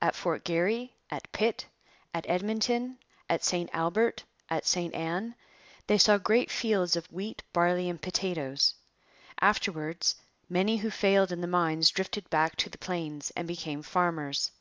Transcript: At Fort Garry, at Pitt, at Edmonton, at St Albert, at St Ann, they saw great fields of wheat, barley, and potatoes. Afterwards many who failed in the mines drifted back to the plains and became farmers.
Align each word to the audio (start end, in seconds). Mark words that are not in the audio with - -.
At 0.00 0.14
Fort 0.14 0.44
Garry, 0.44 0.94
at 1.10 1.32
Pitt, 1.32 1.66
at 2.14 2.24
Edmonton, 2.28 2.96
at 3.28 3.42
St 3.42 3.68
Albert, 3.72 4.22
at 4.48 4.64
St 4.68 4.94
Ann, 4.94 5.34
they 5.88 5.98
saw 5.98 6.16
great 6.16 6.48
fields 6.48 6.94
of 6.94 7.06
wheat, 7.10 7.42
barley, 7.52 7.90
and 7.90 8.00
potatoes. 8.00 8.74
Afterwards 9.40 10.14
many 10.48 10.76
who 10.76 10.90
failed 10.90 11.32
in 11.32 11.40
the 11.40 11.48
mines 11.48 11.90
drifted 11.90 12.30
back 12.30 12.54
to 12.58 12.70
the 12.70 12.78
plains 12.78 13.32
and 13.34 13.48
became 13.48 13.82
farmers. 13.82 14.52